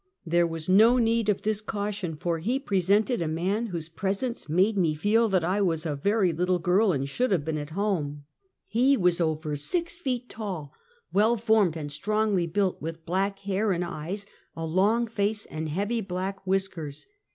There 0.25 0.47
was 0.47 0.67
no 0.67 0.97
need 0.97 1.29
of 1.29 1.43
this 1.43 1.61
caution, 1.61 2.15
for 2.15 2.39
he 2.39 2.57
presented 2.57 3.21
a 3.21 3.27
man 3.27 3.67
whose 3.67 3.87
presence 3.87 4.49
made 4.49 4.75
me 4.75 4.95
feel 4.95 5.29
that 5.29 5.43
I 5.43 5.61
was 5.61 5.85
a 5.85 5.95
very 5.95 6.33
little 6.33 6.57
girl 6.57 6.91
and 6.91 7.07
should 7.07 7.29
have 7.29 7.45
been 7.45 7.59
at 7.59 7.69
home. 7.77 8.23
He 8.65 8.97
was 8.97 9.19
40 9.19 9.19
Half 9.19 9.19
a 9.19 9.21
Centuet. 9.21 9.29
over 9.45 9.55
six 9.57 9.99
feet 9.99 10.27
tall, 10.27 10.73
well 11.13 11.37
formed 11.37 11.77
and 11.77 11.91
strongly 11.91 12.47
built, 12.47 12.81
with 12.81 13.05
black 13.05 13.37
hair 13.41 13.71
and 13.71 13.85
eyes, 13.85 14.25
a 14.55 14.65
long 14.65 15.05
face, 15.05 15.45
and 15.45 15.69
heavy 15.69 16.01
black 16.01 16.47
whiskers. 16.47 17.05